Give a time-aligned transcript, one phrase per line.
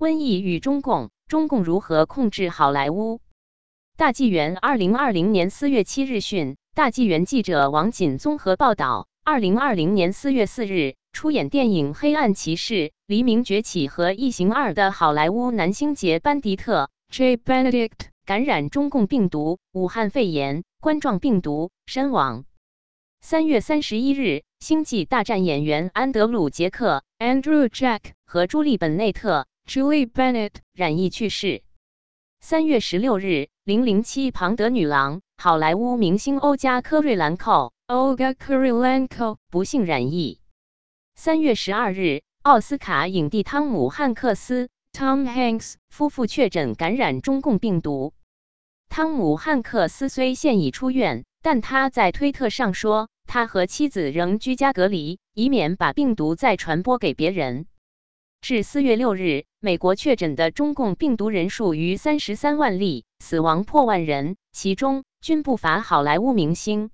[0.00, 3.20] 瘟疫与中共，中共如何控制好莱坞？
[3.98, 12.74] 大纪元二零二零年四月七日讯，大纪元记者王锦综合报道：二零二零年四月四日，出演电影《黑暗骑士》
[13.08, 17.36] 《黎明崛起》和《异形二》的好莱坞男星杰·班迪特 （J.
[17.36, 22.46] Benedict） 感染中共病毒武汉肺炎冠状病毒身亡。
[23.20, 24.20] 三月三十一日，
[24.60, 29.46] 《星际大战》演员安德鲁·杰克 （Andrew Jack） 和朱莉·本内特。
[29.70, 31.62] Julie Bennett 染疫去世。
[32.40, 40.40] 三月十六日，零零七庞德女郎、好莱坞明星欧加科瑞兰蔻 Olga Kurylenko 不幸染疫。
[41.14, 48.12] 三月十二日，奥斯卡影帝汤姆汉克斯 Tom Hanks 夫妇确诊感染中共病毒。
[48.88, 57.66] 汤姆汉克斯虽现已出院，但他在推特上说，他和妻子仍居家隔离，以免把病毒再传播给别人。
[58.40, 66.90] 至四月六日，美国确诊的中共病毒人数逾三十三万例，死亡破万人，其中均不乏好莱坞明星。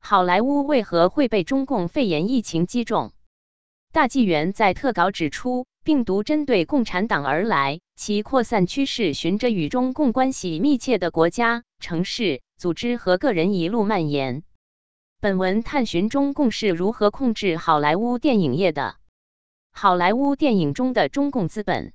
[0.00, 3.12] 好莱坞为何会被中共肺炎疫情击中？
[3.92, 14.42] 大纪元在特稿指出，病毒针对共产党而来，其扩散趋势循着与中共关系密切的国家、城市、组织和个人一路蔓延。
[15.20, 18.96] 本文探寻中共是如何控制好莱坞电影业的。
[19.76, 21.92] 好莱坞电影中的中共资本，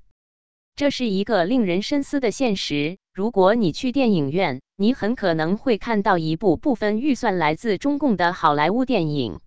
[0.75, 2.97] 这是一个令人深思的现实。
[3.13, 9.39] 如果你去电影院，你很可能会看到一部部分预算来自中共的好莱坞电影。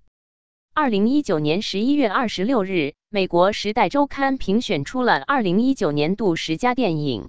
[0.72, 7.28] 二零一九年十一月二十六日，美国《时代周刊》评选出了二零一九年度十佳电影，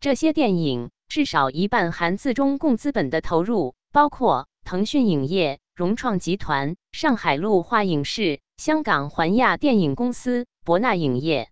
[0.00, 8.40] 这些电影至少一半含自中共资本的投入，包括腾讯影业、融创集团、上海路化影视。
[8.56, 11.50] 香港环亚电影公司、博纳影业、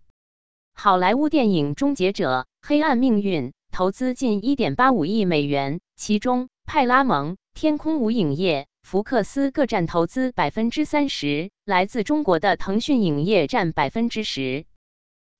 [0.73, 14.65] 好莱坞电影《终结者》《黑暗命运》投资近一点八五亿美元，其中派拉蒙、天空无影业、福克斯各占投资百分之三十，来自中国的腾讯影业占百分之十。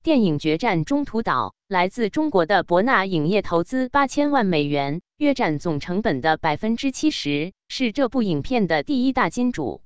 [0.02, 9.80] 电影《决战中途岛》来自中国的博纳影业投资八千万美元，约占总成本的百分之七十，是这部影片的第一大金主。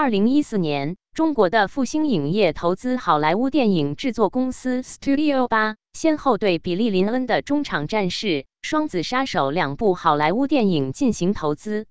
[0.00, 8.26] 二零一四年，中国的复星影业投资好莱坞电影制作公司 Studio 八，先后对比利林恩的《中场战士》
[8.62, 11.86] 《双子杀手》两部好莱坞电影进行投资。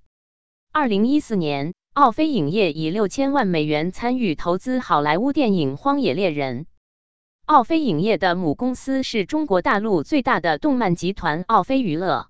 [0.72, 6.62] 二零一四年，奥飞影业以六千万美元参与投资好莱坞电影《荒野猎人》。
[7.45, 12.29] 奥飞影业的母公司是中国大陆最大的动漫集团奥飞娱乐。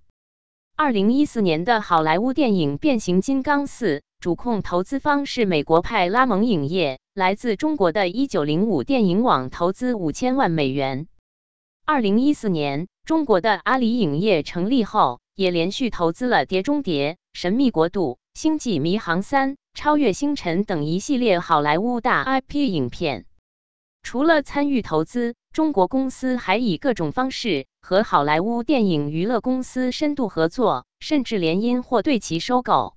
[0.76, 3.98] 二零一四年的好莱坞电影《变形金刚四》。
[4.20, 11.08] 主控投资方是美国派拉蒙影业，来自中国的一九零五电影网投资五千万美元。
[11.86, 23.26] 二零一四年，中国的阿里影业成立后，也连续投资了《碟中谍》《神秘国度》《星际迷航三》《超越星辰》等一系列好莱坞大 IP 影片。
[24.02, 32.97] 除了参与投资，中国公司还以各种方式和好莱坞电影娱乐公司深度合作，甚至联姻或对其收购。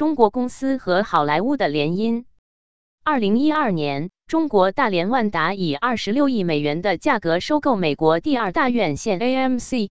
[0.00, 2.24] 中国公司和好莱坞的联姻。
[3.04, 9.90] 二零一二年，中国大连万达以二十六亿美元的价格收购美国第二大院线 AMC。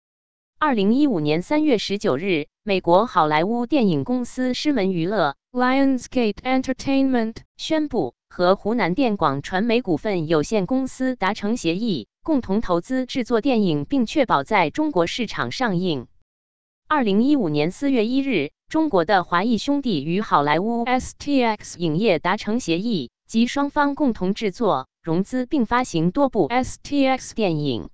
[0.61, 16.07] 二零一五年三月十九日，美国好莱坞电影公司狮门娱乐 Lionsgate Entertainment 宣布和湖南电广传媒股份有限公司达成协议，共同投资制作电影，并确保在中国市场上映。
[16.89, 18.53] 二零一五年四月一日。
[18.69, 27.91] 中国的华谊兄弟与好莱坞 STX 影业达成协议，即双方共同制作、融资并发行多部 STX 电影。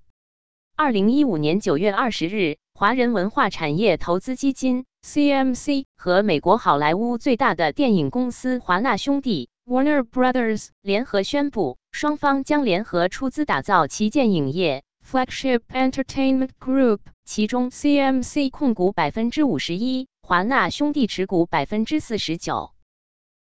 [0.76, 20.08] 二零一五年九月二十日，华人文化产业投资基金 CMC 和美国好莱坞最大的电影公司华纳兄弟 Warner Brothers 联合宣布，双方将联合出资打造旗舰影业 Flagship Entertainment Group，其中 CMC 控股百分之五十一。
[20.22, 22.70] 华纳兄弟持股百分之四十九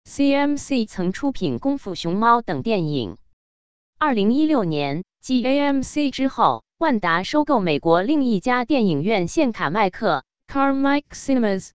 [0.08, 3.18] ，CMC 曾出品《功夫熊猫》等电影。
[3.98, 11.70] 二零一六年，继 AMC 之后，万达收购美国另一家电影院线卡麦克 Carmike Cinemas。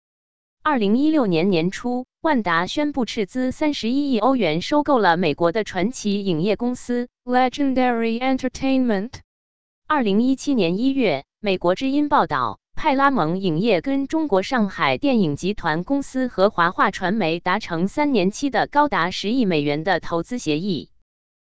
[0.64, 9.12] 二零一六年年初，万达宣布斥资三十一亿欧元收购了美国的传奇影业公司 Legendary Entertainment。
[9.88, 12.60] 二零一七年一月，美国之音报道。
[12.76, 20.90] 派拉蒙影业跟中国上海电影集团公司和华化传媒达成三年期的高达十亿美元的投资协议。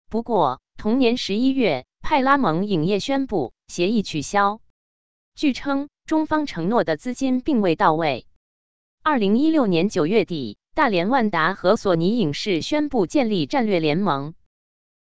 [0.10, 4.60] 不过，同年十一月，派拉蒙影业宣布协议取消。
[5.34, 8.28] 据称，中方承诺的资金并未到位。
[9.04, 14.34] 二零一六年九月底，大连万达和索尼影视宣布建立战略联盟。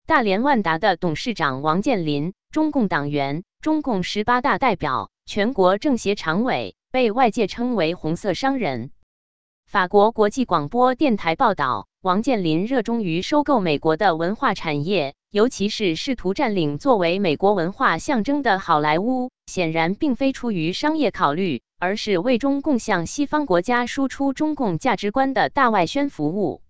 [0.05, 8.91] 大连万达的董事长王健林，中共党员，中共十八大代表，全国政协常委，被外界称为“红色商人”。
[9.65, 15.15] 法国国际广播电台报道，王健林热衷于收购美国的文化产业。
[15.31, 26.61] 尤其是试图占领作为美国文化象征的好莱坞，显然并非出于商业考虑，而是为中共向西方国家输出中共价值观的大外宣服务。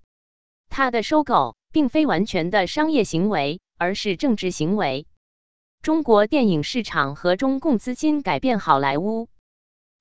[0.70, 5.06] 他的收购并非完全的商业行为，而是政治行为。
[5.80, 9.28] 中国电影市场和中共资金改变好莱坞。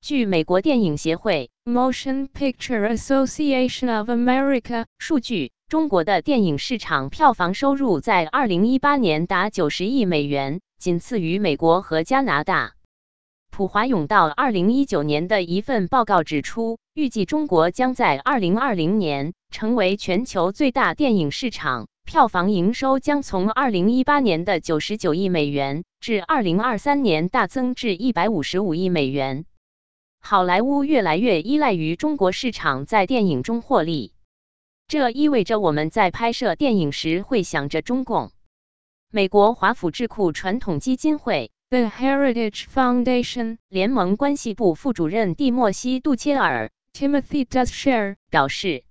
[0.02, 5.52] 据美国电影协会 （Motion Picture Association of America） 数据。
[5.72, 12.74] 中国的电影市场票房收入在二零一八年达九十亿美元，仅次于美国和加拿大。
[13.52, 29.46] 普华永道二零一九年的一份报告指出，预计中国将在二零二零年成为全球最大电影市场，票房营收将从二零一八年的九十九亿美元至二零二三年大增至一百五十五亿美元。
[30.20, 34.12] 好莱坞越来越依赖于中国市场在电影中获利。
[34.90, 38.32] 这意味着我们在拍摄电影时会想着中共。
[39.10, 48.84] 美国华府智库传统基金会 （The Heritage Foundation） 联盟关系部副主任蒂莫西·杜切尔 （Timothy Duscher 表示，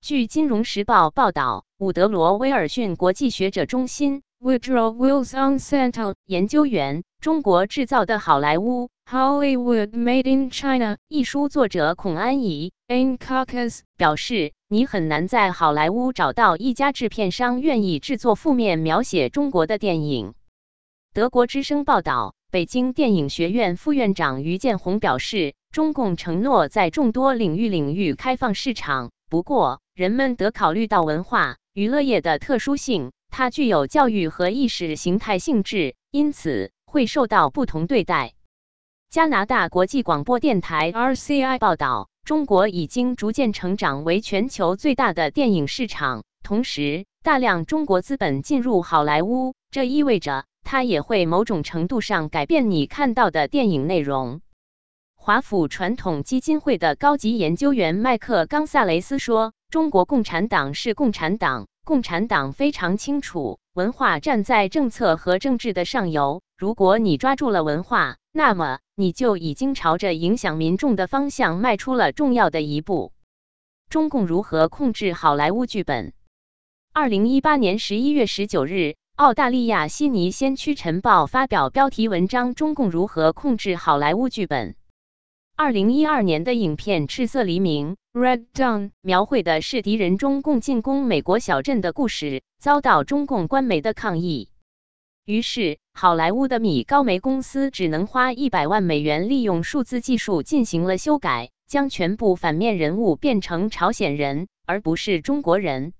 [0.00, 8.86] 据《金融时报》报道，伍德罗·威尔逊国际学者中心 （Woodrow Wilson Center） 研究员，《中国制造的好莱坞》。
[9.10, 20.34] Hollywood Made in China 一书作者孔安怡 （In Caucus） 表示，你很难在好莱坞找到一家制片商愿意制作负面描写中国的电影。
[21.12, 38.34] 德国之声报道，北京电影学院副院长于建宏表示，中共承诺在众多领域领域开放市场，不过人们得考虑到文化娱乐业的特殊性，它具有教育和意识形态性质，因此会受到不同对待。
[39.08, 54.40] 加拿大国际广播电台 RCI 报道，中国已经逐渐成长为全球最大的电影市场，同时大量中国资本进入好莱坞，这意味着它也会某种程度上改变你看到的电影内容。
[55.14, 66.42] 华府传统基金会的高级研究员麦克冈萨雷斯说：“中国共产党是共产党，共产党非常清楚，文化站在政策和政治的上游。
[66.56, 73.12] 如果你抓住了文化，那么。”你就已经朝着影响民众的方向迈出了重要的一步。
[73.88, 76.12] 中共如何控制好莱坞剧本？
[76.92, 84.74] 二零一八年十一月十九日，澳大利亚悉尼先驱晨报发表标题文章：中共如何控制好莱坞剧本？
[85.54, 94.48] 二零一二年的影片《赤色黎明》（Red Dawn） 描绘的是敌人中共进攻美国小镇的故事，遭到中共官媒的抗议。
[95.24, 105.92] 于是，好莱坞的米高梅公司只能花一百万美元，利用数字技术进行了修改，将全部反面人物变成朝鲜人，而不是中国人。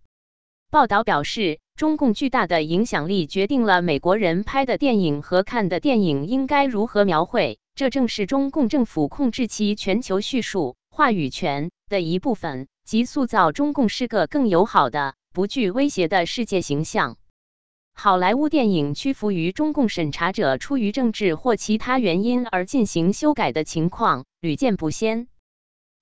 [0.73, 7.59] 报道表示，中共巨大的影响力决定了美国人拍的电影和看的电影应该如何描绘。
[7.75, 17.19] 这正是中共政府控制其全球叙述话语权的一部分，即塑造中共是个更友好的、不具威胁的世界形象。
[17.93, 25.29] 好莱坞电影屈服于中共审查者出于政治或其他原因而进行修改的情况屡见不鲜，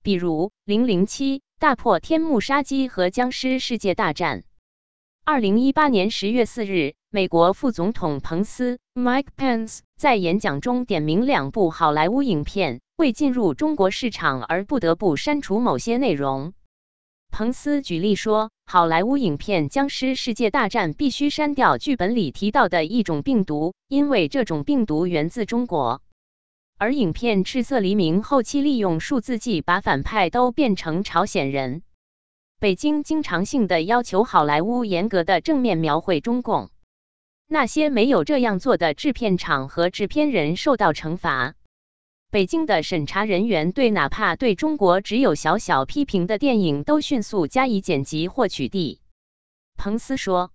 [0.04, 4.42] 比如《零零七：大破天幕杀机》和《僵尸世界大战》。
[5.32, 16.52] 二零一八年十月四日，美国副总统彭斯 （Mike Pence） 在演讲中点名两部好莱坞影片为进入中国市场而不得不删除某些内容。
[17.30, 26.02] 彭斯举例说，好莱坞影片《僵尸世界大战》必须删掉剧本里提到的一种病毒，因为这种病毒源自中国。
[26.76, 31.82] 而影片《赤色黎明》后期利用数字技把反派都变成朝鲜人。
[32.60, 36.68] 北京经常性的要求好莱坞严格的正面描绘中共，
[37.46, 41.54] 那些没有这样做的制片厂和制片人受到惩罚。
[42.30, 48.98] 北京的审查人员对哪怕对中国只有小小批评的电影都迅速加以剪辑或取缔。
[49.78, 50.52] 彭斯说，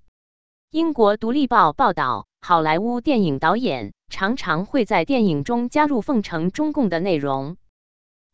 [0.69, 7.57] 英国《独立报》报道，好莱坞电影导演常常会在电影中加入奉承中共的内容。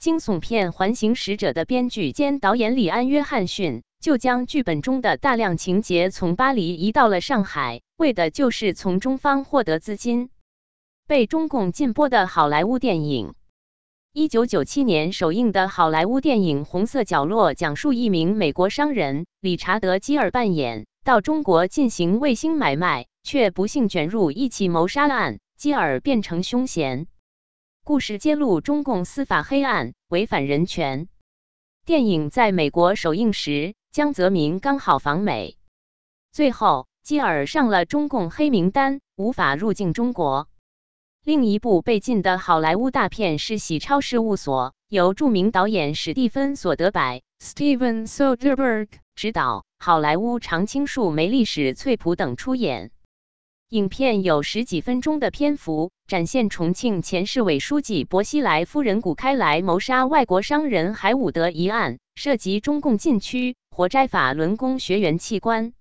[0.02, 10.32] 惊悚片《环形使者》的编剧兼导演李安·约翰逊就将剧本中的大量情节从巴黎移到了上海，为的就是从中方获得资金。
[11.06, 13.36] 被中共禁播的好莱坞电影。
[14.12, 27.06] 一九九七年首映的好莱坞电影《红色角落》讲述一名美国商人理查德·基尔扮演到中国进行卫星买卖，却不幸卷入一起谋杀案，基尔变成凶嫌。
[27.84, 31.08] 故事揭露中共司法黑暗，违反人权。
[31.84, 33.74] 电影在美国首映时。
[33.92, 35.58] 江泽民刚好访美，
[36.32, 40.48] 最后基尔上了中共黑名单，无法入境中国。
[41.26, 52.92] 另一部被禁的好莱坞大片是《喜超事务所》，由著名导演史蒂芬·索德柏 （Steven Soderbergh） 执导，好莱坞常青树梅丽史翠普等出演。
[53.72, 65.72] 影片有十几分钟的篇幅，展现重庆前市委书记薄熙来夫人谷开来谋杀外国商人海伍德一案，涉及中共禁区活摘法轮功学员器官。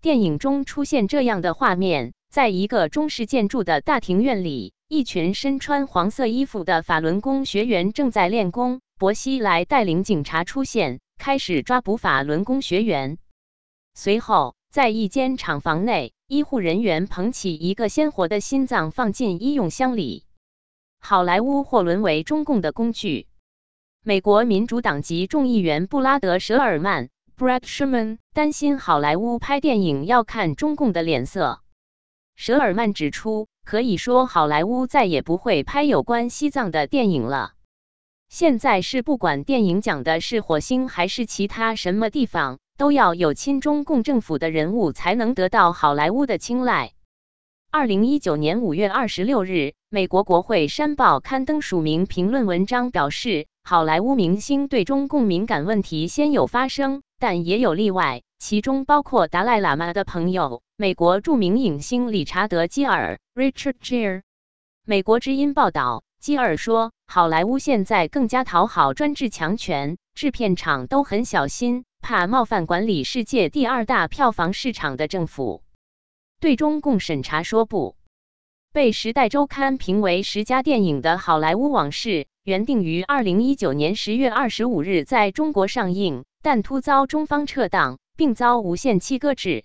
[0.00, 8.80] 电影中出现这样的画面：在一个中式建筑的大庭院里，一群身穿黄色衣服的法轮功学员正在练功。
[8.98, 13.18] 薄熙来带领警察出现，开始抓捕法轮功学员。
[13.94, 16.14] 随后，在一间厂房内。
[16.28, 20.24] 医护人员捧起一个鲜活的心脏放进医用箱里，
[20.98, 23.26] 好莱坞或沦为中共的工具。
[24.02, 31.60] 美国民主党籍众议员布拉德·舍尔曼 （Brad Sherman） 担心好莱坞拍电影要看中共的脸色。
[32.34, 37.52] 舍尔曼指出，可以说好莱坞再也不会拍有关西藏的电影了。
[38.30, 42.58] 现在是不管电影讲的是火星还是其他什么地方。
[42.76, 46.92] 都要有亲中共政府的人物才能得到好莱坞的青睐。
[47.70, 64.22] 二零一九年五月二十六日，美国国会山报刊登署名评论文章，表示好莱坞明星对中共敏感问题先有发生，但也有例外，其中包括达赖喇嘛的朋友，美国著名影星理查德·基尔 （Richard Gere）。
[64.84, 71.84] 美国之音报道，基尔说，好莱坞现在更加讨好专制强权，制片厂都很小心。
[72.02, 75.62] 怕冒犯管理世界第二大票房市场的政府，
[76.40, 77.94] 对中共审查说不。
[78.72, 82.08] 被《时代周刊》评为十佳电影的《好莱坞往事》
[82.42, 89.64] 原定于二零一九年十月二十五日在中国上映，但突遭中方撤档，并遭无限期搁置。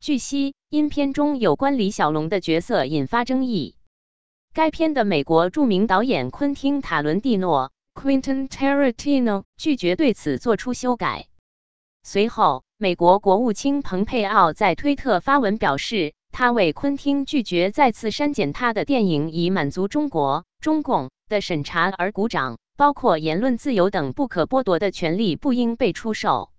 [0.00, 3.76] 据悉，因片中有关李小龙的角色引发争议，
[4.54, 11.26] 该片的美国著名导演昆汀·塔伦蒂诺 （Quentin Tarantino） 拒绝对此作出修改。
[12.02, 26.50] 随后，美国国务卿蓬佩奥在推特发文表示，他为昆汀拒绝再次删减他的电影以满足中国中共的审查而鼓掌，包括言论自由等不可剥夺的权利不应被出售。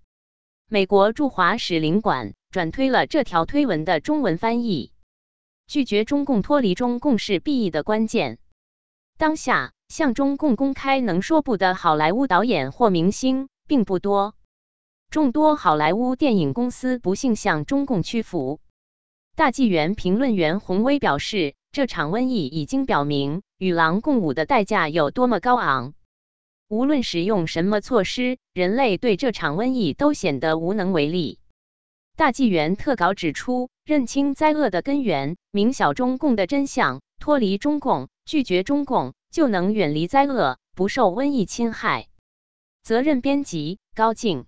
[0.68, 4.92] 美国驻华使领馆转推了这条推文的中文翻译，
[5.66, 8.38] 拒绝中共脱离中共是必议的关键。
[9.18, 14.34] 当下，向中共公开能说不的好莱坞导演或明星并不多。
[15.12, 18.60] 众多好莱坞电影公司不幸向中共屈服。
[19.36, 25.92] 大纪元评论员洪威表示：“这场瘟疫已经表明，与狼共舞的代价有多么高昂。
[26.66, 31.38] 无论使用什么措施，人类对这场瘟疫都显得无能为力。”
[32.16, 42.08] 大纪元特稿指出：“认清灾厄的根源，明晓中共的真相，脱离中共，拒绝中共，就能远离灾厄，不受瘟疫侵害。”
[42.82, 44.46] 责任编辑：高静。